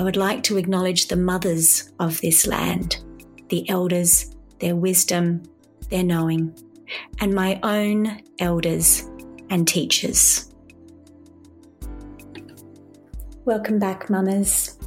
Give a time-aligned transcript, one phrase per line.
[0.00, 3.04] I would like to acknowledge the mothers of this land,
[3.50, 5.42] the elders, their wisdom,
[5.90, 6.58] their knowing,
[7.18, 9.06] and my own elders
[9.50, 10.54] and teachers.
[13.44, 14.78] Welcome back, mamas.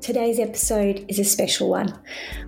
[0.00, 1.96] Today's episode is a special one.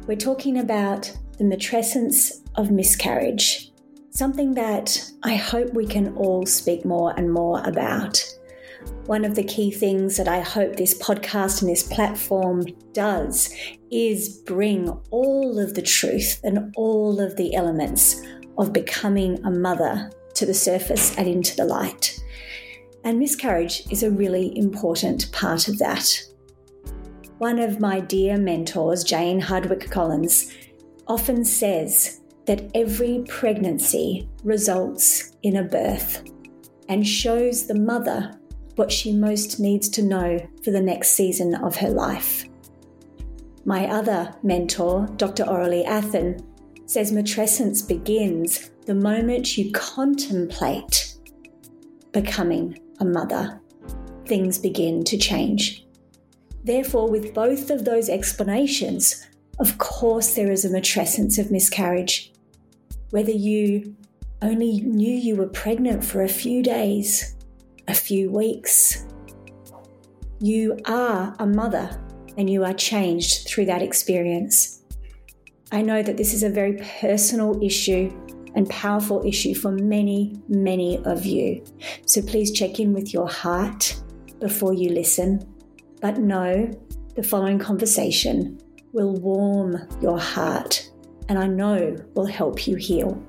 [0.08, 3.70] We're talking about the matrescence of miscarriage,
[4.10, 8.20] something that I hope we can all speak more and more about.
[9.06, 13.54] One of the key things that I hope this podcast and this platform does
[13.90, 18.22] is bring all of the truth and all of the elements
[18.58, 22.22] of becoming a mother to the surface and into the light.
[23.04, 26.08] And miscarriage is a really important part of that.
[27.38, 30.54] One of my dear mentors, Jane Hardwicke Collins,
[31.08, 36.22] often says that every pregnancy results in a birth
[36.88, 38.38] and shows the mother
[38.76, 42.46] what she most needs to know for the next season of her life.
[43.64, 45.44] My other mentor, Dr.
[45.44, 46.44] Aurelie Athan,
[46.86, 51.16] says matrescence begins the moment you contemplate
[52.12, 53.60] becoming a mother.
[54.26, 55.86] Things begin to change.
[56.64, 59.26] Therefore, with both of those explanations,
[59.58, 62.32] of course, there is a matrescence of miscarriage.
[63.10, 63.96] Whether you
[64.40, 67.36] only knew you were pregnant for a few days,
[67.88, 69.06] a few weeks,
[70.40, 72.00] you are a mother
[72.36, 74.82] and you are changed through that experience.
[75.70, 78.12] I know that this is a very personal issue
[78.54, 81.64] and powerful issue for many, many of you.
[82.06, 84.00] So please check in with your heart
[84.40, 85.46] before you listen
[86.02, 86.68] but know
[87.14, 88.58] the following conversation
[88.92, 90.90] will warm your heart
[91.28, 93.24] and I know will help you heal.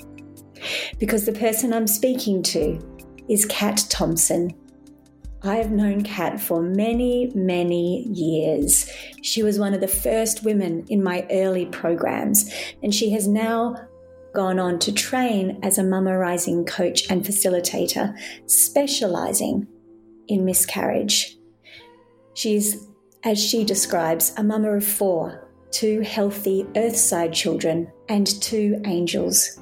[0.98, 2.80] Because the person I'm speaking to
[3.28, 4.54] is Kat Thompson.
[5.44, 8.90] I have known Kat for many, many years.
[9.22, 12.50] She was one of the first women in my early programs,
[12.82, 13.76] and she has now
[14.34, 19.68] gone on to train as a mama rising coach and facilitator, specializing
[20.28, 21.38] in miscarriage.
[22.34, 22.88] She's,
[23.24, 29.60] as she describes, a mama of four, two healthy earthside children, and two angels.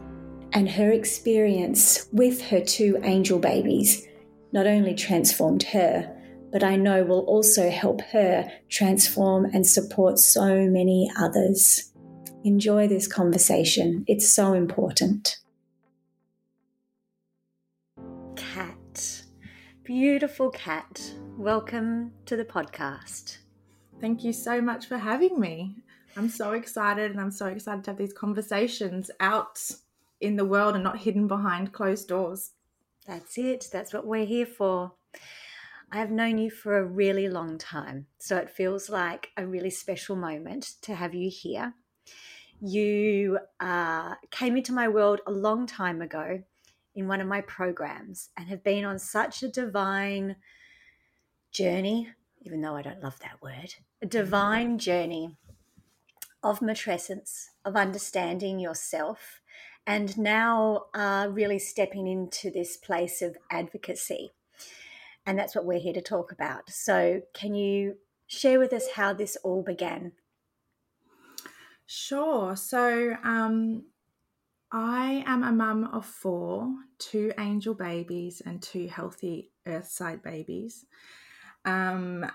[0.53, 4.05] And her experience with her two angel babies
[4.51, 6.13] not only transformed her,
[6.51, 11.93] but I know will also help her transform and support so many others.
[12.43, 15.37] Enjoy this conversation, it's so important.
[18.35, 19.23] Kat,
[19.83, 21.13] beautiful Kat.
[21.37, 23.37] Welcome to the podcast.
[24.01, 25.77] Thank you so much for having me.
[26.17, 29.61] I'm so excited and I'm so excited to have these conversations out
[30.21, 32.51] in the world and not hidden behind closed doors.
[33.07, 33.67] That's it.
[33.71, 34.93] That's what we're here for.
[35.91, 39.69] I have known you for a really long time, so it feels like a really
[39.69, 41.73] special moment to have you here.
[42.61, 46.43] You uh, came into my world a long time ago
[46.95, 50.37] in one of my programs and have been on such a divine
[51.51, 52.07] journey,
[52.43, 55.35] even though I don't love that word, a divine journey
[56.43, 59.40] of matrescence, of understanding yourself,
[59.85, 64.31] and now uh, really stepping into this place of advocacy.
[65.25, 66.69] And that's what we're here to talk about.
[66.69, 67.97] So, can you
[68.27, 70.13] share with us how this all began?
[71.85, 72.55] Sure.
[72.55, 73.83] So, um,
[74.71, 80.85] I am a mum of four, two angel babies and two healthy earthside babies.
[81.65, 82.25] Um,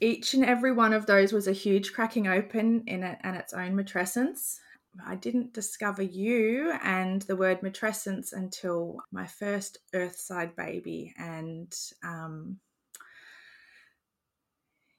[0.00, 3.52] each and every one of those was a huge cracking open in it and its
[3.52, 4.60] own matrescence.
[5.06, 11.74] I didn't discover you and the word matrescence until my first earthside baby, and
[12.04, 12.58] um,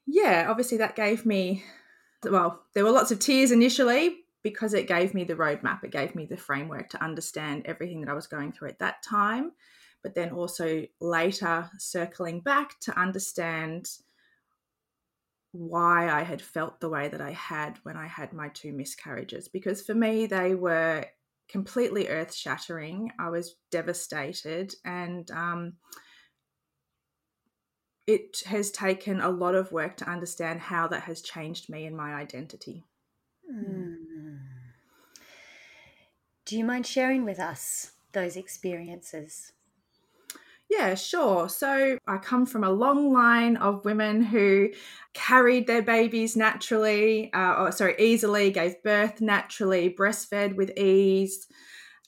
[0.06, 1.64] yeah, obviously that gave me,
[2.22, 5.82] well, there were lots of tears initially because it gave me the roadmap.
[5.82, 9.02] It gave me the framework to understand everything that I was going through at that
[9.02, 9.52] time.
[10.02, 13.88] But then also later circling back to understand
[15.58, 19.48] why I had felt the way that I had when I had my two miscarriages.
[19.48, 21.04] Because for me, they were
[21.48, 23.12] completely earth shattering.
[23.18, 24.74] I was devastated.
[24.84, 25.74] And, um,
[28.06, 31.96] it has taken a lot of work to understand how that has changed me and
[31.96, 32.84] my identity.
[33.52, 34.38] Mm.
[36.44, 39.52] Do you mind sharing with us those experiences?
[40.68, 41.48] Yeah, sure.
[41.48, 44.70] So I come from a long line of women who
[45.14, 51.46] carried their babies naturally, uh, or sorry, easily, gave birth naturally, breastfed with ease.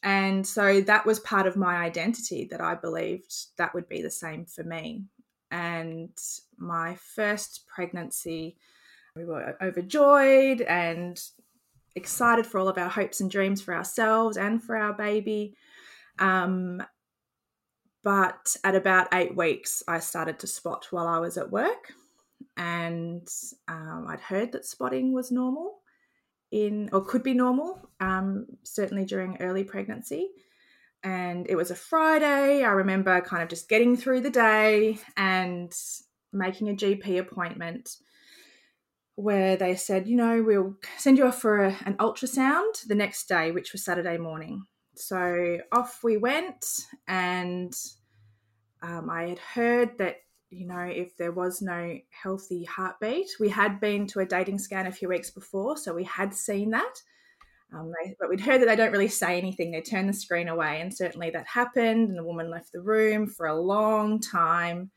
[0.02, 4.10] And so that was part of my identity that I believed that would be the
[4.10, 5.04] same for me.
[5.50, 6.10] And
[6.56, 8.56] my first pregnancy,
[9.14, 11.20] we were overjoyed and
[11.94, 15.56] excited for all of our hopes and dreams for ourselves and for our baby.
[16.18, 16.82] Um,
[18.08, 21.92] but at about eight weeks, I started to spot while I was at work,
[22.56, 23.28] and
[23.68, 25.80] um, I'd heard that spotting was normal
[26.50, 30.30] in or could be normal, um, certainly during early pregnancy.
[31.04, 32.64] And it was a Friday.
[32.64, 35.70] I remember kind of just getting through the day and
[36.32, 37.94] making a GP appointment
[39.16, 43.28] where they said, you know, we'll send you off for a, an ultrasound the next
[43.28, 44.64] day, which was Saturday morning.
[44.94, 46.64] So off we went,
[47.06, 47.72] and
[48.82, 50.16] um, I had heard that,
[50.50, 54.86] you know, if there was no healthy heartbeat, we had been to a dating scan
[54.86, 57.02] a few weeks before, so we had seen that.
[57.74, 59.70] Um, they, but we'd heard that they don't really say anything.
[59.70, 62.08] They turn the screen away, and certainly that happened.
[62.08, 64.90] And the woman left the room for a long time.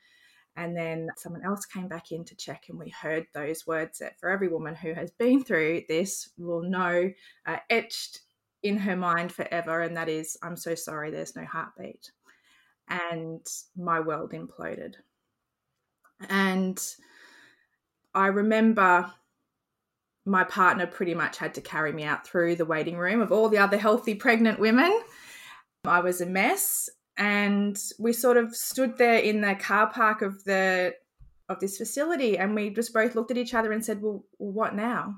[0.56, 4.20] And then someone else came back in to check, and we heard those words that
[4.20, 7.12] for every woman who has been through this will know
[7.46, 8.22] uh, etched
[8.64, 9.82] in her mind forever.
[9.82, 12.12] And that is, I'm so sorry, there's no heartbeat.
[12.92, 13.46] And
[13.76, 14.96] my world imploded.
[16.30, 16.80] And
[18.14, 19.12] I remember
[20.26, 23.50] my partner pretty much had to carry me out through the waiting room of all
[23.50, 25.02] the other healthy pregnant women.
[25.86, 30.44] I was a mess and we sort of stood there in the car park of
[30.44, 30.94] the
[31.50, 34.74] of this facility and we just both looked at each other and said well, what
[34.74, 35.16] now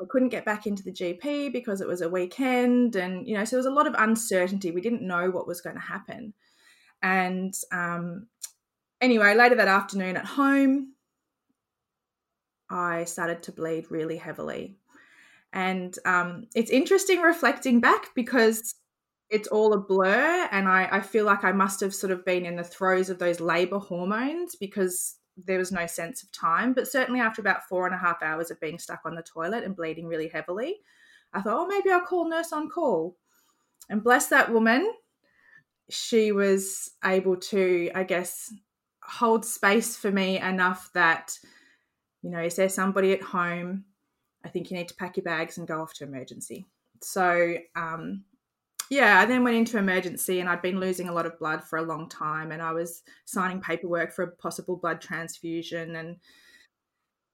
[0.00, 3.44] we couldn't get back into the gp because it was a weekend and you know
[3.44, 6.32] so there was a lot of uncertainty we didn't know what was going to happen
[7.02, 8.26] and um,
[9.00, 10.94] anyway later that afternoon at home
[12.70, 14.76] i started to bleed really heavily.
[15.52, 18.74] And um, it's interesting reflecting back because
[19.30, 22.46] it's all a blur and I, I feel like i must have sort of been
[22.46, 26.72] in the throes of those labor hormones because there was no sense of time.
[26.72, 29.64] But certainly after about four and a half hours of being stuck on the toilet
[29.64, 30.76] and bleeding really heavily
[31.32, 33.16] i thought oh maybe i'll call nurse on call.
[33.88, 34.92] And bless that woman
[35.90, 38.52] she was able to i guess
[39.02, 41.38] hold space for me enough that
[42.22, 43.84] you know is there somebody at home
[44.44, 46.66] i think you need to pack your bags and go off to emergency
[47.00, 48.24] so um,
[48.90, 51.78] yeah, I then went into emergency and I'd been losing a lot of blood for
[51.78, 56.16] a long time and I was signing paperwork for a possible blood transfusion and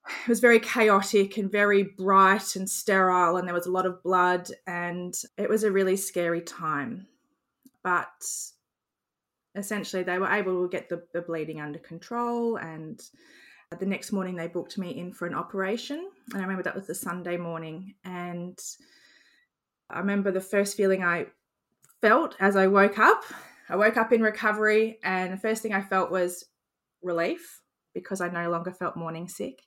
[0.05, 4.03] it was very chaotic and very bright and sterile and there was a lot of
[4.03, 7.07] blood and it was a really scary time.
[7.85, 8.25] But
[9.55, 13.01] essentially they were able to get the, the bleeding under control and
[13.79, 16.87] the next morning they booked me in for an operation and I remember that was
[16.87, 18.59] the Sunday morning and
[19.89, 21.27] I remember the first feeling I
[22.01, 23.23] felt as I woke up.
[23.69, 26.45] I woke up in recovery, and the first thing I felt was
[27.01, 27.61] relief
[27.93, 29.63] because I no longer felt morning sick.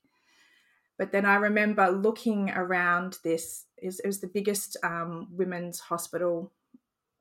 [0.98, 6.52] But then I remember looking around this, it was the biggest um, women's hospital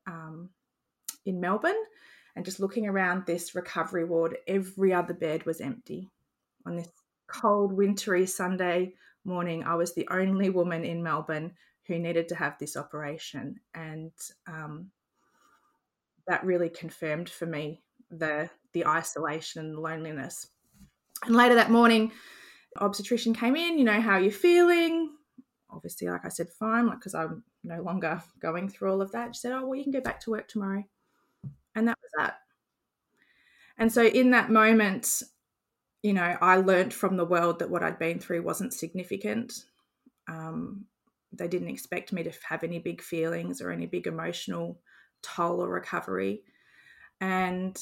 [0.06, 0.50] um,
[1.24, 1.82] in Melbourne,
[2.36, 6.10] and just looking around this recovery ward, every other bed was empty.
[6.66, 6.88] On this
[7.28, 8.94] cold, wintry Sunday
[9.24, 11.52] morning, I was the only woman in Melbourne
[11.86, 13.56] who needed to have this operation.
[13.74, 14.12] And
[14.46, 14.90] um,
[16.26, 20.46] that really confirmed for me the the isolation and the loneliness.
[21.24, 22.12] And later that morning,
[22.76, 23.78] obstetrician came in.
[23.78, 25.10] You know, how are you feeling?
[25.70, 29.34] Obviously, like I said, fine, like because I'm no longer going through all of that.
[29.34, 30.84] She said, "Oh, well, you can go back to work tomorrow,"
[31.78, 32.38] and that was that.
[33.78, 35.22] And so, in that moment,
[36.02, 39.64] you know, I learned from the world that what I'd been through wasn't significant.
[40.28, 40.86] Um,
[41.32, 44.80] they didn't expect me to have any big feelings or any big emotional
[45.22, 46.42] toll or recovery.
[47.20, 47.78] And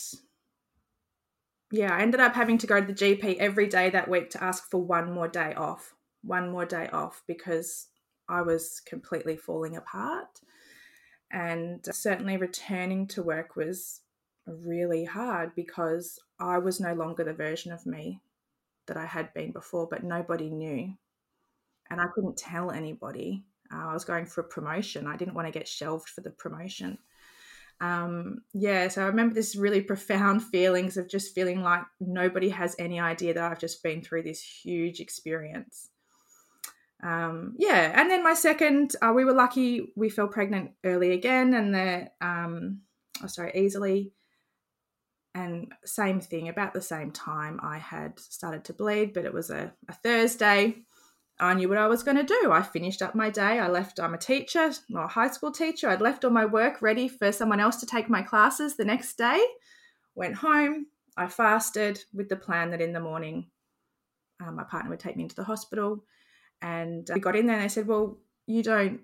[1.71, 4.43] yeah, I ended up having to go to the GP every day that week to
[4.43, 7.89] ask for one more day off, one more day off because
[8.29, 10.41] I was completely falling apart.
[11.31, 14.01] And certainly returning to work was
[14.47, 18.21] really hard because I was no longer the version of me
[18.87, 20.95] that I had been before, but nobody knew.
[21.91, 23.45] And I couldn't tell anybody.
[23.73, 25.07] Uh, I was going for a promotion.
[25.07, 26.99] I didn't want to get shelved for the promotion.
[27.81, 32.77] Um, yeah, so I remember this really profound feelings of just feeling like nobody has
[32.79, 35.91] any idea that I've just been through this huge experience.
[37.03, 41.55] Um, yeah, and then my second, uh, we were lucky we fell pregnant early again,
[41.55, 42.81] and the um,
[43.23, 44.13] oh sorry, easily.
[45.35, 49.51] And same thing about the same time i had started to bleed but it was
[49.51, 50.77] a, a thursday.
[51.39, 52.51] I knew what i was going to do.
[52.51, 53.59] I finished up my day.
[53.59, 55.91] I left i'm a teacher not a high school teacher.
[55.91, 59.19] I'd left all my work ready for someone else to take my classes the next
[59.19, 59.45] day.
[60.15, 60.87] Went home.
[61.19, 63.51] I fasted with the plan that in the morning
[64.41, 66.03] um, my partner would take me into the hospital
[66.63, 69.01] and uh, we got in there and they said well you don't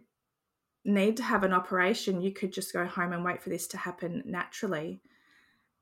[0.84, 3.76] need to have an operation you could just go home and wait for this to
[3.76, 5.00] happen naturally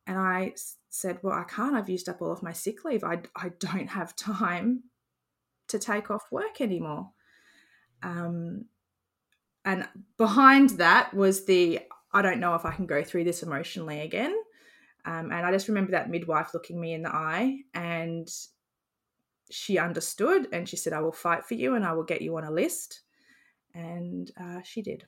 [0.07, 0.55] and I
[0.89, 1.77] said, Well, I can't.
[1.77, 3.05] I've used up all of my sick leave.
[3.05, 4.83] I, I don't have time
[5.69, 7.11] to take off work anymore.
[8.03, 8.65] Um,
[9.65, 9.87] and
[10.17, 11.81] behind that was the
[12.13, 14.35] I don't know if I can go through this emotionally again.
[15.05, 18.29] Um, and I just remember that midwife looking me in the eye and
[19.51, 22.37] she understood and she said, I will fight for you and I will get you
[22.37, 23.01] on a list.
[23.75, 25.05] And uh, she did.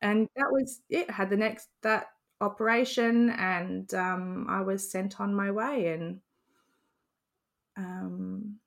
[0.00, 1.08] And that was it.
[1.08, 2.06] I had the next, that
[2.40, 6.20] operation and um, I was sent on my way and
[7.76, 8.58] um,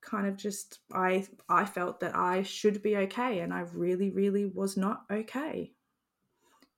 [0.00, 4.44] kind of just I I felt that I should be okay and I really really
[4.46, 5.72] was not okay.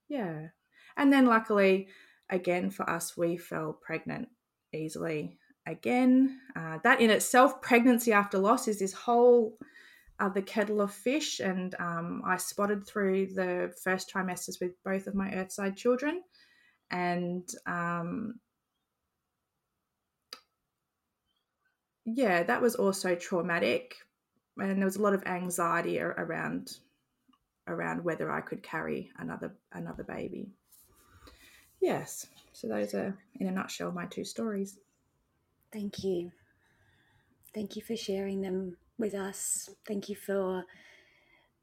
[0.07, 0.47] Yeah.
[0.97, 1.87] And then luckily
[2.29, 4.29] again for us we fell pregnant
[4.73, 6.39] easily again.
[6.55, 9.57] Uh, that in itself pregnancy after loss is this whole
[10.19, 15.15] other kettle of fish, and um, I spotted through the first trimesters with both of
[15.15, 16.21] my Earthside children,
[16.91, 18.35] and um,
[22.05, 23.95] yeah, that was also traumatic,
[24.57, 26.77] and there was a lot of anxiety around
[27.67, 30.51] around whether I could carry another another baby.
[31.81, 34.77] Yes, so those are in a nutshell my two stories.
[35.73, 36.31] Thank you.
[37.55, 39.71] Thank you for sharing them with us.
[39.87, 40.65] Thank you for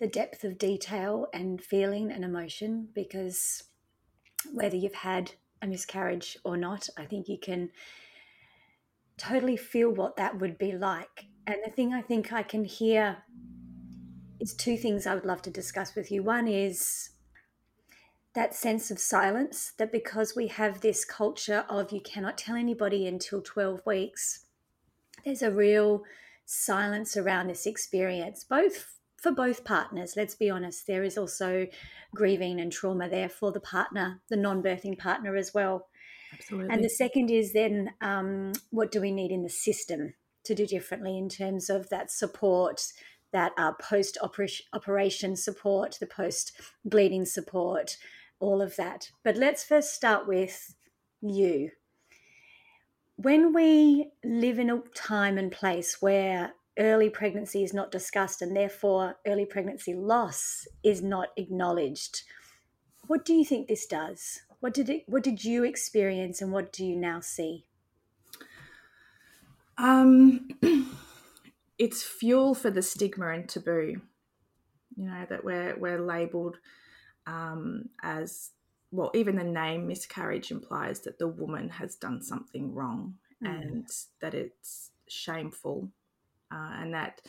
[0.01, 3.65] the depth of detail and feeling and emotion because
[4.53, 7.71] whether you've had a miscarriage or not, I think you can
[9.17, 11.27] totally feel what that would be like.
[11.47, 13.19] And the thing I think I can hear
[14.41, 16.23] is two things I would love to discuss with you.
[16.23, 17.11] One is
[18.35, 23.07] that sense of silence, that because we have this culture of you cannot tell anybody
[23.07, 24.47] until 12 weeks,
[25.25, 26.05] there's a real
[26.47, 30.15] silence around this experience, both for both partners.
[30.17, 31.67] Let's be honest, there is also
[32.15, 35.89] grieving and trauma there for the partner, the non birthing partner as well.
[36.33, 36.73] Absolutely.
[36.73, 40.67] And the second is then um, what do we need in the system to do
[40.67, 42.81] differently in terms of that support,
[43.33, 46.53] that uh, post operation support, the post
[46.85, 47.97] bleeding support,
[48.41, 49.11] all of that.
[49.23, 50.75] But let's first start with
[51.21, 51.71] you
[53.23, 58.57] when we live in a time and place where early pregnancy is not discussed and
[58.57, 62.23] therefore early pregnancy loss is not acknowledged,
[63.09, 64.41] what do you think this does?
[64.61, 67.67] What did it, what did you experience and what do you now see?
[69.77, 70.49] Um,
[71.79, 74.01] it's fuel for the stigma and taboo.
[74.97, 76.59] You know that we're we're labelled
[77.27, 78.51] um, as
[78.93, 83.49] well, even the name miscarriage implies that the woman has done something wrong mm.
[83.49, 83.87] and
[84.21, 85.89] that it's shameful,
[86.51, 87.21] uh, and that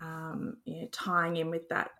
[0.00, 1.90] um, you know, tying in with that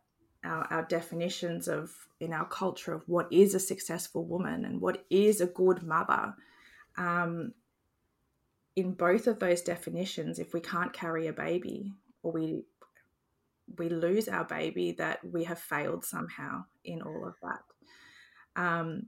[0.45, 5.05] our, our, definitions of in our culture of what is a successful woman and what
[5.11, 6.35] is a good mother.
[6.97, 7.53] Um,
[8.77, 12.63] in both of those definitions, if we can't carry a baby or we
[13.79, 18.61] we lose our baby, that we have failed somehow in all of that.
[18.61, 19.07] Um,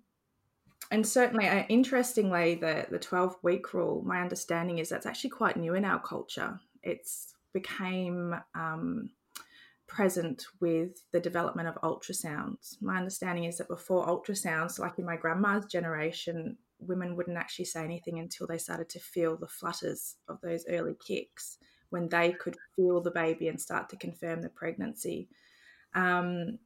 [0.91, 4.03] and certainly, uh, interestingly, the the twelve week rule.
[4.05, 6.61] My understanding is that's actually quite new in our culture.
[6.83, 9.11] It's became um,
[9.87, 12.77] present with the development of ultrasounds.
[12.81, 17.85] My understanding is that before ultrasounds, like in my grandma's generation, women wouldn't actually say
[17.85, 21.59] anything until they started to feel the flutters of those early kicks
[21.93, 25.29] when they could feel the baby and start to confirm the pregnancy.
[25.95, 26.59] Um,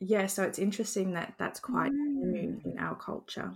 [0.00, 2.24] yeah, so it's interesting that that's quite mm.
[2.24, 3.52] new in our culture.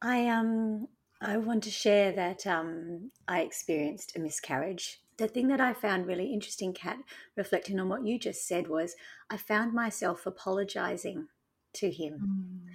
[0.00, 0.88] I um
[1.20, 5.00] I want to share that um, I experienced a miscarriage.
[5.18, 6.98] The thing that I found really interesting, Kat,
[7.36, 8.96] reflecting on what you just said, was
[9.30, 11.28] I found myself apologizing
[11.74, 12.64] to him.
[12.66, 12.72] Mm.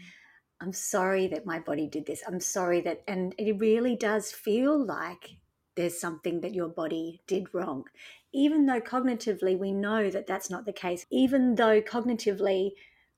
[0.61, 2.23] I'm sorry that my body did this.
[2.25, 5.37] I'm sorry that, and it really does feel like
[5.77, 7.85] there's something that your body did wrong.
[8.33, 12.71] Even though cognitively we know that that's not the case, even though cognitively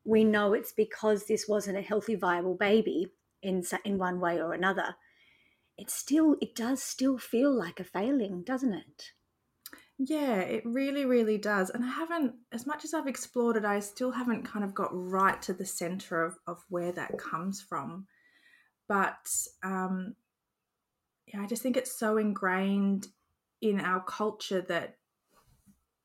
[0.03, 3.07] we know it's because this wasn't a healthy, viable baby
[3.41, 4.95] in, in one way or another,
[5.77, 9.11] it still, it does still feel like a failing, doesn't it?
[9.97, 11.69] Yeah, it really, really does.
[11.69, 14.91] And I haven't, as much as I've explored it, I still haven't kind of got
[14.91, 18.07] right to the center of, of where that comes from.
[18.87, 19.29] But
[19.63, 20.15] um,
[21.33, 23.07] yeah, I just think it's so ingrained
[23.61, 24.95] in our culture that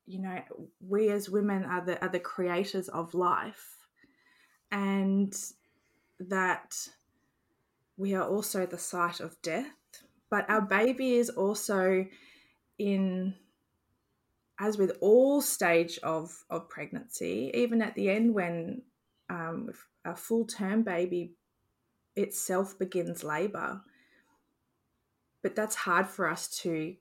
[0.06, 0.38] you know
[0.86, 3.78] we as women are the are the creators of life
[4.70, 5.34] and
[6.20, 6.88] that
[7.96, 9.70] we are also the site of death.
[10.30, 12.06] But our baby is also
[12.78, 13.34] in
[14.58, 18.82] as with all stage of of pregnancy even at the end when
[19.30, 19.70] um,
[20.04, 21.32] a full term baby
[22.14, 23.80] itself begins labor
[25.44, 26.94] but that's hard for us to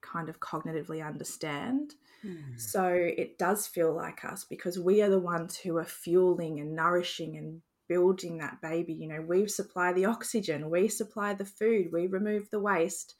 [0.00, 1.96] kind of cognitively understand.
[2.24, 2.58] Mm.
[2.58, 6.76] So it does feel like us because we are the ones who are fueling and
[6.76, 8.92] nourishing and building that baby.
[8.94, 13.16] You know, we supply the oxygen, we supply the food, we remove the waste.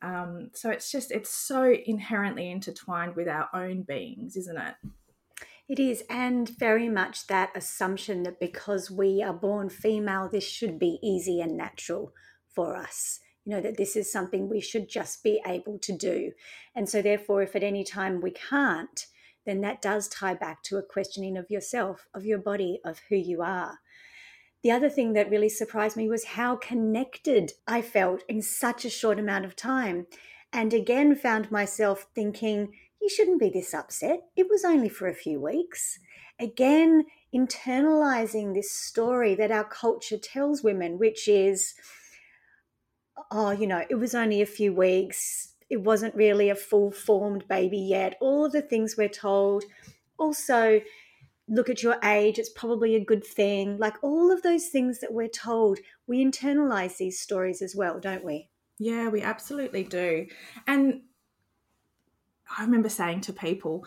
[0.00, 4.74] Um, so it's just, it's so inherently intertwined with our own beings, isn't it?
[5.66, 10.78] It is, and very much that assumption that because we are born female, this should
[10.78, 12.12] be easy and natural
[12.54, 16.32] for us you know that this is something we should just be able to do.
[16.74, 19.06] And so therefore if at any time we can't
[19.46, 23.16] then that does tie back to a questioning of yourself of your body of who
[23.16, 23.80] you are.
[24.62, 28.90] The other thing that really surprised me was how connected i felt in such a
[28.90, 30.06] short amount of time
[30.52, 34.20] and again found myself thinking you shouldn't be this upset.
[34.34, 35.98] It was only for a few weeks.
[36.40, 37.04] Again
[37.34, 41.74] internalizing this story that our culture tells women which is
[43.30, 45.54] oh, you know, it was only a few weeks.
[45.70, 48.16] It wasn't really a full formed baby yet.
[48.20, 49.64] All of the things we're told.
[50.18, 50.80] Also,
[51.48, 53.76] look at your age, it's probably a good thing.
[53.78, 58.24] Like all of those things that we're told, we internalize these stories as well, don't
[58.24, 58.48] we?
[58.78, 60.26] Yeah, we absolutely do.
[60.66, 61.02] And
[62.56, 63.84] I remember saying to people,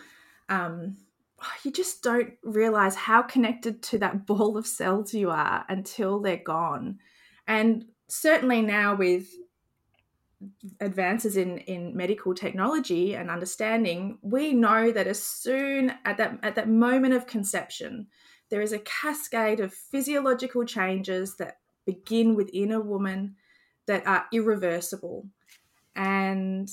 [0.50, 0.98] um,
[1.42, 6.20] oh, you just don't realize how connected to that ball of cells you are until
[6.20, 7.00] they're gone.
[7.48, 9.28] And certainly now with
[10.80, 16.54] advances in in medical technology and understanding we know that as soon at that at
[16.54, 18.06] that moment of conception
[18.50, 23.36] there is a cascade of physiological changes that begin within a woman
[23.88, 25.26] that are irreversible.
[25.96, 26.70] And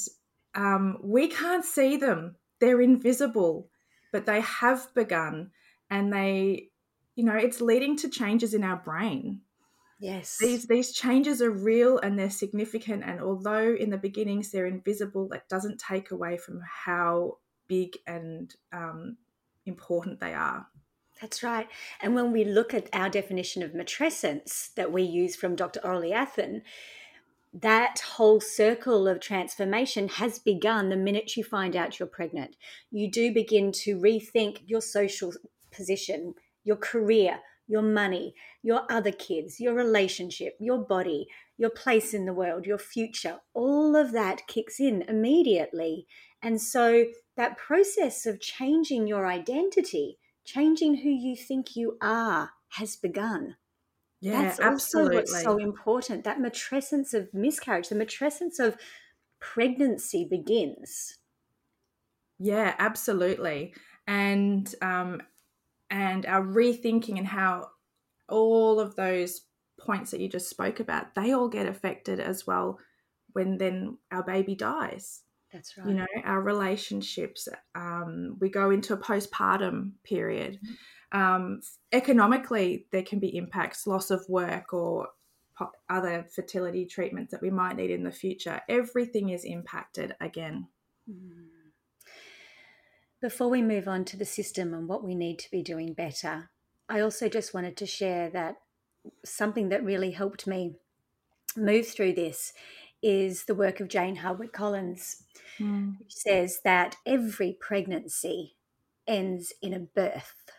[0.54, 2.36] um, we can't see them.
[2.60, 3.70] They're invisible
[4.14, 5.50] but they have begun
[5.90, 6.68] and they
[7.16, 9.40] you know it's leading to changes in our brain
[9.98, 10.36] Yes.
[10.38, 15.28] These these changes are real and they're significant and although in the beginnings they're invisible,
[15.28, 19.16] that doesn't take away from how big and um,
[19.66, 20.66] important they are.
[21.20, 21.68] That's right.
[22.02, 25.80] And when we look at our definition of matrescence that we use from Dr.
[25.80, 26.62] Aurelie Athan,
[27.52, 32.56] that whole circle of transformation has begun the minute you find out you're pregnant.
[32.90, 35.32] You do begin to rethink your social
[35.70, 42.26] position, your career, your money, your other kids, your relationship, your body, your place in
[42.26, 46.06] the world, your future, all of that kicks in immediately.
[46.42, 52.96] And so that process of changing your identity, changing who you think you are, has
[52.96, 53.56] begun.
[54.20, 55.16] Yeah, That's absolutely.
[55.16, 56.24] what's so important.
[56.24, 58.76] That matrescence of miscarriage, the matrescence of
[59.38, 61.18] pregnancy begins.
[62.38, 63.74] Yeah, absolutely.
[64.06, 65.22] And um,
[65.90, 67.68] and our rethinking and how
[68.28, 69.42] all of those
[69.80, 72.78] points that you just spoke about, they all get affected as well
[73.32, 75.22] when then our baby dies.
[75.52, 75.88] That's right.
[75.88, 80.58] You know, our relationships, um, we go into a postpartum period.
[80.64, 81.18] Mm-hmm.
[81.20, 81.60] Um,
[81.92, 85.08] economically, there can be impacts, loss of work, or
[85.88, 88.60] other fertility treatments that we might need in the future.
[88.68, 90.66] Everything is impacted again.
[91.08, 91.53] Mm.
[93.24, 96.50] Before we move on to the system and what we need to be doing better,
[96.90, 98.56] I also just wanted to share that
[99.24, 100.74] something that really helped me
[101.56, 102.52] move through this
[103.02, 105.22] is the work of Jane Hardwicke Collins,
[105.58, 105.98] mm.
[105.98, 108.56] which says that every pregnancy
[109.08, 110.50] ends in a birth.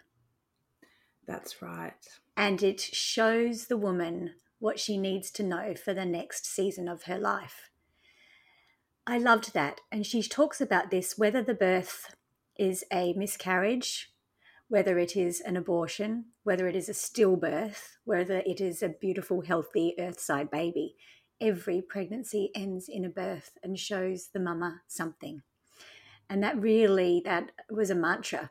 [1.28, 1.93] That's right.
[2.36, 7.04] And it shows the woman what she needs to know for the next season of
[7.04, 7.69] her life.
[9.06, 9.82] I loved that.
[9.91, 12.15] And she talks about this whether the birth
[12.58, 14.12] is a miscarriage,
[14.68, 19.41] whether it is an abortion, whether it is a stillbirth, whether it is a beautiful,
[19.41, 20.96] healthy earthside baby.
[21.41, 25.41] Every pregnancy ends in a birth and shows the mama something.
[26.30, 28.50] And that really, that was a mantra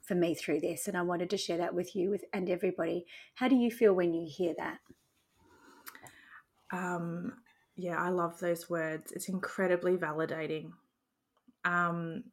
[0.00, 0.88] for me through this.
[0.88, 3.06] And I wanted to share that with you with, and everybody.
[3.34, 4.78] How do you feel when you hear that?
[6.72, 7.34] Um,
[7.76, 9.12] yeah, I love those words.
[9.12, 10.72] It's incredibly validating.
[11.64, 12.24] Um,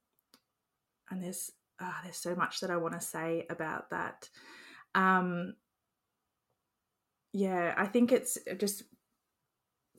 [1.09, 4.29] and there's uh, there's so much that I want to say about that.
[4.95, 5.53] Um,
[7.31, 8.83] yeah, I think it's just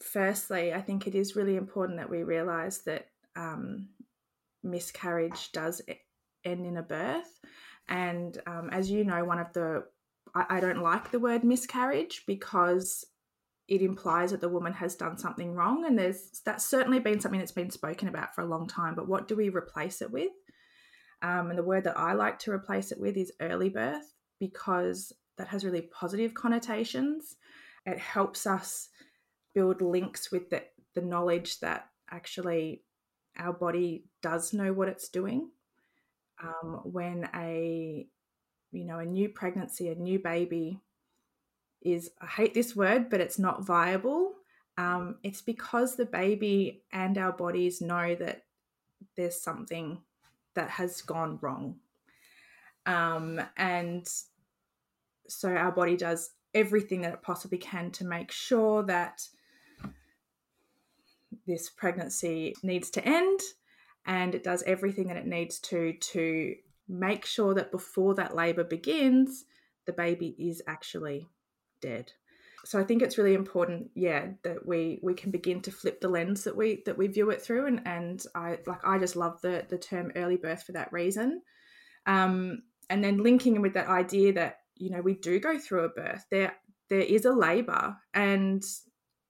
[0.01, 3.89] firstly, I think it is really important that we realize that um,
[4.63, 5.81] miscarriage does
[6.45, 7.39] end in a birth.
[7.89, 9.85] And um, as you know, one of the
[10.35, 13.05] I, I don't like the word miscarriage because
[13.69, 17.39] it implies that the woman has done something wrong and there's that's certainly been something
[17.39, 20.33] that's been spoken about for a long time but what do we replace it with
[21.23, 25.13] um, and the word that i like to replace it with is early birth because
[25.37, 27.37] that has really positive connotations
[27.87, 28.89] it helps us
[29.55, 30.63] build links with the,
[30.95, 32.83] the knowledge that actually
[33.39, 35.49] our body does know what it's doing
[36.43, 38.07] um, when a
[38.73, 40.81] you know a new pregnancy a new baby
[41.83, 44.35] is I hate this word, but it's not viable.
[44.77, 48.45] Um, it's because the baby and our bodies know that
[49.17, 49.99] there's something
[50.55, 51.77] that has gone wrong.
[52.87, 54.09] Um, and
[55.29, 59.29] so our body does everything that it possibly can to make sure that
[61.47, 63.41] this pregnancy needs to end
[64.07, 66.55] and it does everything that it needs to to
[66.89, 69.45] make sure that before that labor begins
[69.87, 71.29] the baby is actually
[71.81, 72.13] dead
[72.65, 76.09] so i think it's really important yeah that we we can begin to flip the
[76.09, 79.41] lens that we that we view it through and and i like i just love
[79.41, 81.43] the the term early birth for that reason.
[82.07, 85.89] Um and then linking with that idea that you know we do go through a
[85.89, 86.55] birth there
[86.89, 88.65] there is a labor and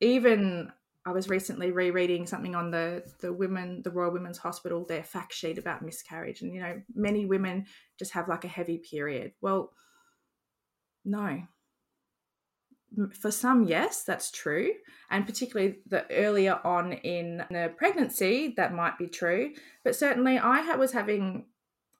[0.00, 0.72] even
[1.06, 5.32] I was recently rereading something on the the women, the Royal Women's Hospital, their fact
[5.32, 7.64] sheet about miscarriage, and you know, many women
[7.98, 9.32] just have like a heavy period.
[9.40, 9.72] Well,
[11.04, 11.40] no,
[13.18, 14.72] for some, yes, that's true.
[15.10, 19.52] And particularly the earlier on in the pregnancy, that might be true.
[19.84, 21.46] But certainly, I was having,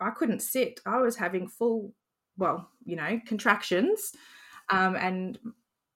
[0.01, 0.81] I couldn't sit.
[0.87, 1.95] I was having full,
[2.37, 4.13] well, you know, contractions.
[4.71, 5.39] Um, and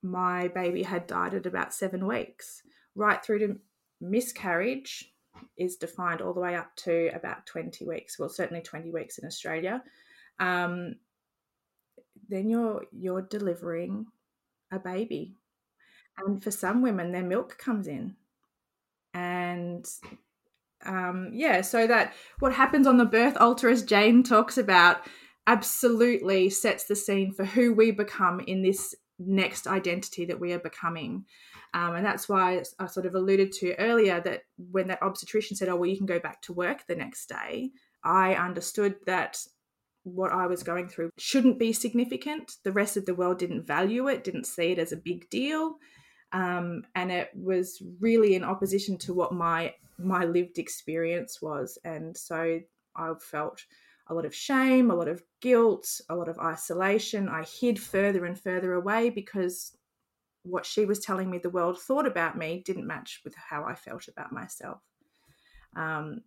[0.03, 2.63] my baby had died at about seven weeks,
[2.95, 3.57] right through to
[4.01, 5.13] miscarriage
[5.57, 9.27] is defined all the way up to about 20 weeks well certainly 20 weeks in
[9.27, 9.83] australia
[10.41, 10.95] um,
[12.29, 14.07] then you're you're delivering
[14.73, 15.37] a baby.
[16.19, 18.17] And for some women, their milk comes in.
[19.13, 19.87] And
[20.85, 25.07] um, yeah, so that what happens on the birth altar, as Jane talks about,
[25.47, 30.59] absolutely sets the scene for who we become in this next identity that we are
[30.59, 31.25] becoming.
[31.73, 35.69] Um, and that's why I sort of alluded to earlier that when that obstetrician said,
[35.69, 37.71] Oh, well, you can go back to work the next day,
[38.03, 39.39] I understood that
[40.05, 42.53] what I was going through shouldn't be significant.
[42.63, 45.77] The rest of the world didn't value it, didn't see it as a big deal.
[46.33, 51.79] Um, and it was really in opposition to what my my lived experience was.
[51.85, 52.61] And so
[52.97, 53.65] I felt
[54.09, 57.29] a lot of shame, a lot of guilt, a lot of isolation.
[57.29, 59.77] I hid further and further away because
[60.43, 63.75] what she was telling me the world thought about me didn't match with how I
[63.75, 64.81] felt about myself.
[65.77, 66.21] Um,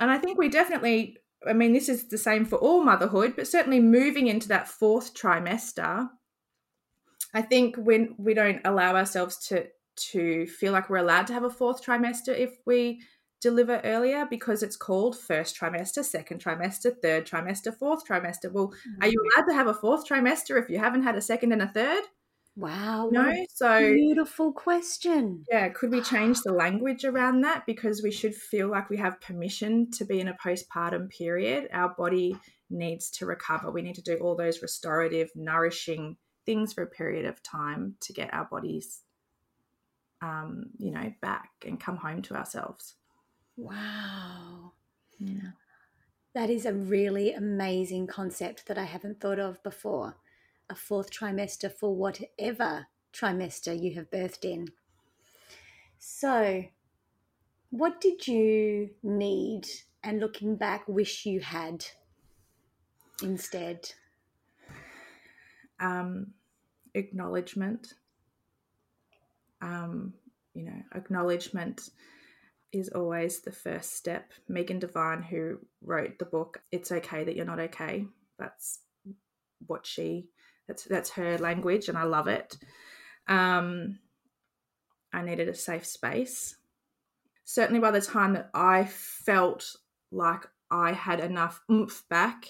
[0.00, 3.48] and I think we definitely I mean, this is the same for all motherhood, but
[3.48, 6.08] certainly moving into that fourth trimester,
[7.34, 11.44] I think when we don't allow ourselves to to feel like we're allowed to have
[11.44, 13.02] a fourth trimester if we
[13.42, 18.50] deliver earlier because it's called first trimester, second trimester, third trimester, fourth trimester.
[18.50, 19.02] Well, mm-hmm.
[19.02, 21.62] are you allowed to have a fourth trimester if you haven't had a second and
[21.62, 22.04] a third?
[22.54, 23.08] Wow.
[23.10, 25.44] No, so beautiful question.
[25.50, 29.20] Yeah, could we change the language around that because we should feel like we have
[29.20, 31.68] permission to be in a postpartum period?
[31.72, 32.36] Our body
[32.68, 33.70] needs to recover.
[33.70, 38.12] We need to do all those restorative, nourishing things for a period of time to
[38.12, 39.00] get our bodies
[40.22, 42.94] um, you know, back and come home to ourselves.
[43.56, 44.72] Wow.
[45.18, 45.50] Yeah.
[46.34, 50.16] That is a really amazing concept that I haven't thought of before
[50.72, 54.68] a fourth trimester for whatever trimester you have birthed in.
[55.98, 56.64] So,
[57.70, 59.68] what did you need
[60.02, 61.84] and looking back wish you had
[63.22, 63.92] instead?
[65.78, 66.28] Um,
[66.94, 67.94] acknowledgement.
[69.60, 70.14] Um,
[70.54, 71.90] you know, acknowledgement
[72.72, 74.32] is always the first step.
[74.48, 78.06] Megan Devine, who wrote the book "It's Okay That You're Not Okay,"
[78.38, 78.80] that's
[79.66, 80.28] what she
[80.68, 82.56] that's that's her language, and I love it.
[83.28, 83.98] Um,
[85.12, 86.56] I needed a safe space.
[87.44, 89.76] Certainly, by the time that I felt
[90.10, 92.46] like I had enough oomph back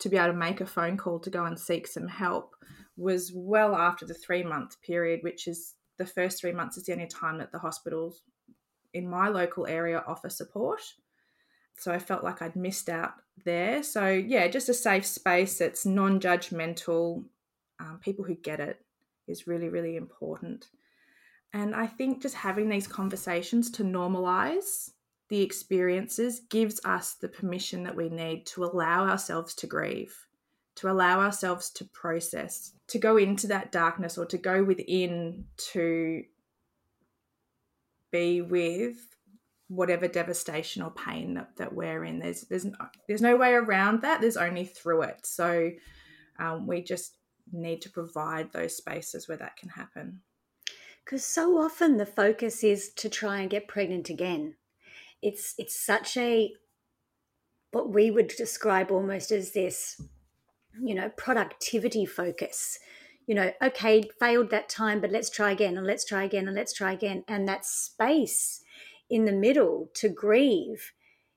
[0.00, 2.56] to be able to make a phone call to go and seek some help,
[2.96, 6.92] was well after the three month period, which is the first three months is the
[6.92, 8.22] only time that the hospitals
[8.94, 10.80] in my local area offer support.
[11.78, 13.12] So I felt like I'd missed out
[13.44, 13.82] there.
[13.82, 17.24] So, yeah, just a safe space that's non judgmental,
[17.80, 18.78] um, people who get it
[19.26, 20.66] is really, really important.
[21.52, 24.90] And I think just having these conversations to normalize
[25.30, 30.14] the experiences gives us the permission that we need to allow ourselves to grieve,
[30.76, 36.22] to allow ourselves to process, to go into that darkness or to go within to
[38.10, 38.96] be with
[39.68, 42.18] whatever devastation or pain that, that we're in.
[42.18, 42.66] There's there's
[43.06, 44.20] there's no way around that.
[44.20, 45.24] There's only through it.
[45.24, 45.70] So
[46.40, 47.14] um, we just
[47.52, 50.20] need to provide those spaces where that can happen.
[51.04, 54.54] Because so often the focus is to try and get pregnant again.
[55.22, 56.52] It's it's such a
[57.72, 60.00] what we would describe almost as this,
[60.82, 62.78] you know, productivity focus.
[63.26, 66.56] You know, okay, failed that time, but let's try again and let's try again and
[66.56, 67.22] let's try again.
[67.28, 68.62] And that space
[69.08, 70.92] in the middle to grieve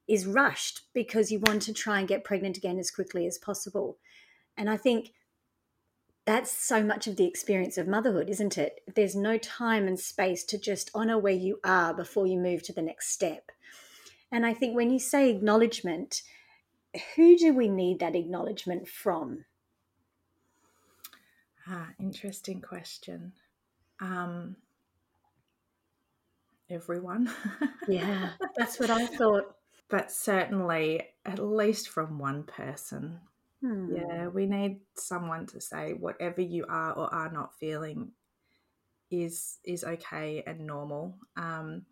[0.08, 3.98] is rushed because you want to try and get pregnant again as quickly as possible.
[4.58, 5.14] And I think
[6.26, 8.82] that's so much of the experience of motherhood, isn't it?
[8.94, 12.74] There's no time and space to just honor where you are before you move to
[12.74, 13.52] the next step.
[14.32, 16.22] And I think when you say acknowledgement,
[17.16, 19.46] who do we need that acknowledgement from?
[21.68, 23.34] Ah, interesting question.
[24.00, 24.56] Um,
[26.70, 27.30] everyone.
[27.88, 29.56] yeah, that's what I thought.
[29.90, 33.20] But certainly, at least from one person.
[33.64, 33.96] Hmm.
[33.96, 38.12] Yeah, we need someone to say whatever you are or are not feeling
[39.10, 41.16] is is okay and normal.
[41.38, 41.86] Um,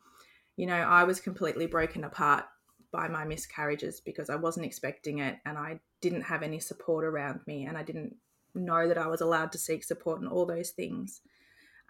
[0.58, 2.44] you know, I was completely broken apart
[2.92, 7.40] by my miscarriages because I wasn't expecting it and I didn't have any support around
[7.48, 8.16] me and I didn't
[8.54, 11.22] know that I was allowed to seek support and all those things.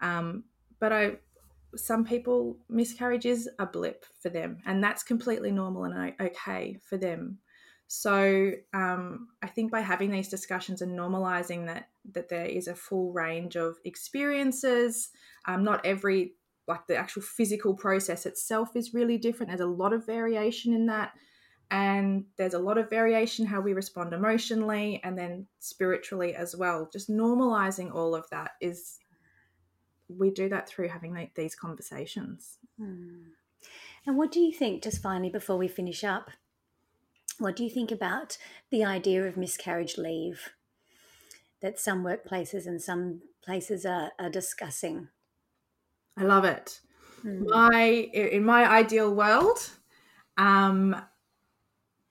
[0.00, 0.44] Um,
[0.78, 1.16] but I,
[1.74, 6.96] some people miscarriage is a blip for them and that's completely normal and okay for
[6.96, 7.38] them.
[7.94, 12.74] So um, I think by having these discussions and normalizing that that there is a
[12.74, 15.10] full range of experiences,
[15.44, 19.50] um, not every like the actual physical process itself is really different.
[19.50, 21.12] There's a lot of variation in that,
[21.70, 26.88] and there's a lot of variation how we respond emotionally and then spiritually as well.
[26.90, 29.00] Just normalizing all of that is
[30.08, 32.56] we do that through having these conversations.
[32.78, 33.32] Hmm.
[34.06, 36.30] And what do you think, just finally, before we finish up,
[37.42, 38.38] what do you think about
[38.70, 40.50] the idea of miscarriage leave
[41.60, 45.08] that some workplaces and some places are, are discussing?
[46.16, 46.80] I love it.
[47.24, 47.48] Mm.
[47.48, 49.58] My in my ideal world,
[50.36, 50.96] um,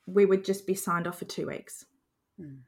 [0.06, 1.86] we would just be signed off for two weeks.
[2.40, 2.60] Mm.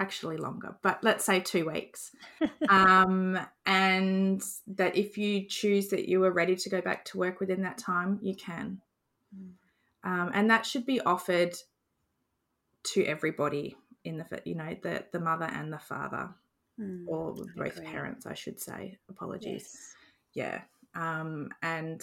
[0.00, 2.12] Actually, longer, but let's say two weeks.
[2.68, 7.40] um, and that if you choose that you are ready to go back to work
[7.40, 8.80] within that time, you can.
[9.36, 9.50] Mm.
[10.04, 11.54] Um, and that should be offered
[12.84, 16.30] to everybody in the you know the the mother and the father
[16.80, 18.98] mm, or both parents i should say.
[19.08, 19.94] Apologies.
[20.34, 20.62] Yes.
[20.94, 22.02] yeah um and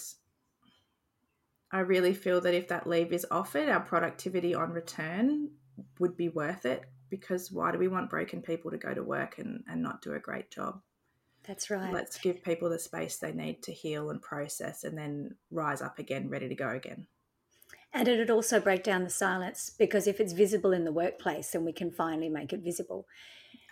[1.72, 5.50] i really feel that if that leave is offered our productivity on return
[5.98, 9.38] would be worth it because why do we want broken people to go to work
[9.38, 10.80] and, and not do a great job?
[11.46, 11.92] That's right.
[11.92, 15.98] Let's give people the space they need to heal and process and then rise up
[15.98, 17.06] again ready to go again
[17.92, 21.64] and it'd also break down the silence because if it's visible in the workplace, then
[21.64, 23.06] we can finally make it visible.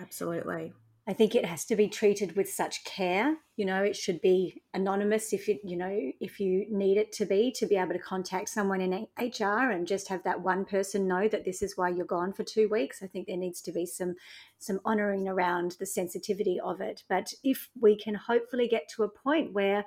[0.01, 0.73] Absolutely.
[1.07, 3.37] I think it has to be treated with such care.
[3.57, 7.27] You know, it should be anonymous if it, you know, if you need it to
[7.27, 11.07] be, to be able to contact someone in HR and just have that one person
[11.07, 13.03] know that this is why you're gone for two weeks.
[13.03, 14.15] I think there needs to be some
[14.59, 17.03] some honouring around the sensitivity of it.
[17.07, 19.85] But if we can hopefully get to a point where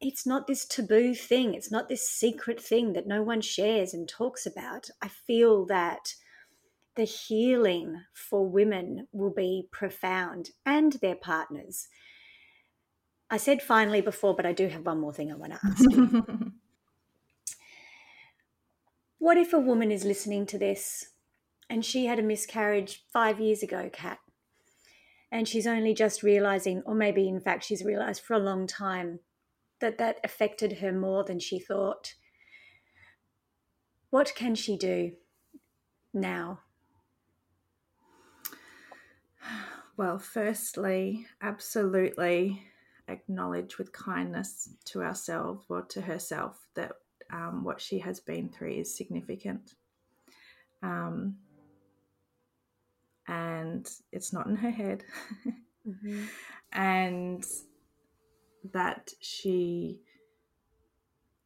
[0.00, 1.54] it's not this taboo thing.
[1.54, 4.88] It's not this secret thing that no one shares and talks about.
[5.02, 6.14] I feel that
[6.96, 11.88] the healing for women will be profound and their partners.
[13.30, 15.90] I said finally before, but I do have one more thing I want to ask
[15.90, 16.52] you.
[19.18, 21.10] what if a woman is listening to this
[21.68, 24.18] and she had a miscarriage five years ago, Kat,
[25.30, 29.20] and she's only just realizing, or maybe in fact she's realized for a long time,
[29.80, 32.14] that that affected her more than she thought.
[34.10, 35.12] What can she do
[36.12, 36.60] now?
[39.96, 42.62] Well, firstly, absolutely
[43.08, 46.92] acknowledge with kindness to ourselves or to herself that
[47.32, 49.74] um, what she has been through is significant.
[50.82, 51.36] Um,
[53.28, 55.04] and it's not in her head.
[55.86, 56.24] mm-hmm.
[56.72, 57.44] And
[58.72, 60.00] that she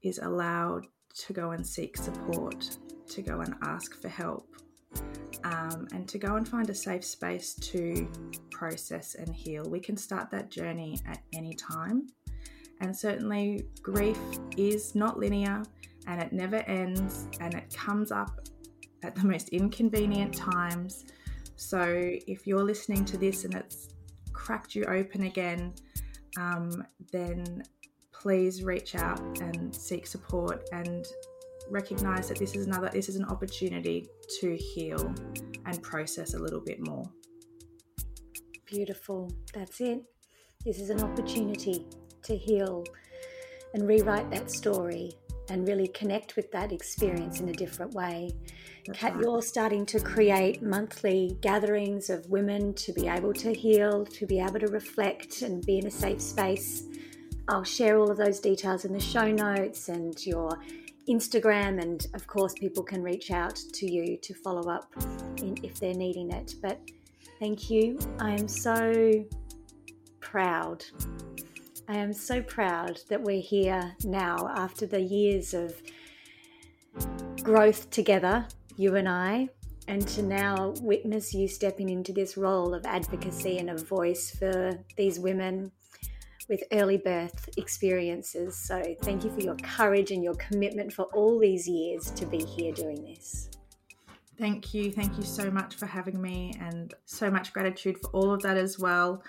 [0.02, 0.86] is allowed
[1.26, 4.48] to go and seek support, to go and ask for help,
[5.44, 8.08] um, and to go and find a safe space to
[8.50, 9.64] process and heal.
[9.68, 12.08] We can start that journey at any time.
[12.80, 14.18] And certainly, grief
[14.56, 15.62] is not linear
[16.06, 18.40] and it never ends and it comes up
[19.02, 21.04] at the most inconvenient times.
[21.56, 21.82] So,
[22.26, 23.88] if you're listening to this and it's
[24.32, 25.74] cracked you open again,
[26.38, 27.62] um, then
[28.12, 31.06] please reach out and seek support and
[31.70, 34.08] recognize that this is another this is an opportunity
[34.40, 35.14] to heal
[35.66, 37.04] and process a little bit more.
[38.66, 39.30] Beautiful.
[39.52, 40.02] That's it.
[40.64, 41.86] This is an opportunity
[42.22, 42.84] to heal
[43.74, 45.12] and rewrite that story
[45.48, 48.30] and really connect with that experience in a different way.
[48.86, 49.22] That's Kat, right.
[49.22, 54.40] you're starting to create monthly gatherings of women to be able to heal, to be
[54.40, 56.84] able to reflect and be in a safe space.
[57.48, 60.58] I'll share all of those details in the show notes and your
[61.08, 64.90] Instagram, and of course, people can reach out to you to follow up
[65.38, 66.54] in, if they're needing it.
[66.62, 66.80] But
[67.38, 67.98] thank you.
[68.18, 69.24] I am so
[70.20, 70.84] proud.
[71.86, 75.74] I am so proud that we're here now after the years of
[77.42, 79.50] growth together, you and I,
[79.86, 84.72] and to now witness you stepping into this role of advocacy and a voice for
[84.96, 85.70] these women
[86.48, 88.56] with early birth experiences.
[88.56, 92.42] So, thank you for your courage and your commitment for all these years to be
[92.44, 93.50] here doing this.
[94.38, 94.90] Thank you.
[94.90, 98.56] Thank you so much for having me, and so much gratitude for all of that
[98.56, 99.22] as well.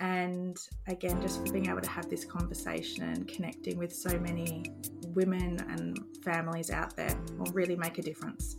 [0.00, 0.56] And
[0.88, 4.64] again, just for being able to have this conversation and connecting with so many
[5.08, 8.56] women and families out there will really make a difference.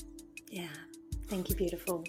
[0.49, 0.67] Yeah.
[1.27, 2.03] Thank you, beautiful.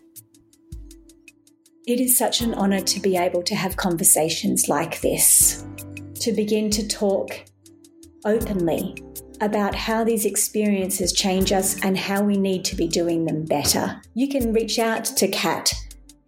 [1.86, 5.64] It is such an honour to be able to have conversations like this,
[6.20, 7.44] to begin to talk
[8.24, 9.02] openly
[9.40, 14.00] about how these experiences change us and how we need to be doing them better.
[14.14, 15.72] You can reach out to Kat,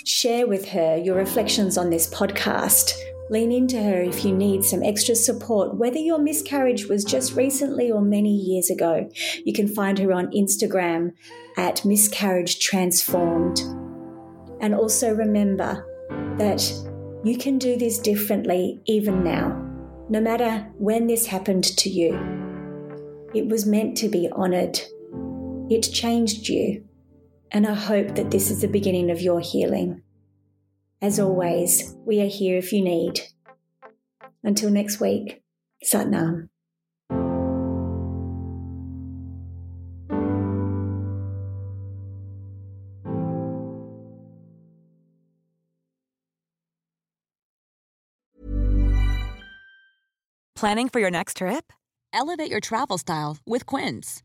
[0.04, 2.92] share with her your reflections on this podcast.
[3.30, 7.90] Lean into her if you need some extra support, whether your miscarriage was just recently
[7.90, 9.08] or many years ago.
[9.44, 11.12] You can find her on Instagram
[11.56, 13.60] at Miscarriage Transformed.
[14.60, 15.86] And also remember
[16.38, 16.70] that
[17.24, 19.58] you can do this differently even now,
[20.10, 22.12] no matter when this happened to you.
[23.34, 24.78] It was meant to be honoured.
[25.70, 26.84] It changed you.
[27.54, 30.02] And I hope that this is the beginning of your healing.
[31.00, 33.20] As always, we are here if you need.
[34.42, 35.40] Until next week,
[35.84, 36.48] Satnam.
[50.56, 51.72] Planning for your next trip?
[52.12, 54.24] Elevate your travel style with Quince.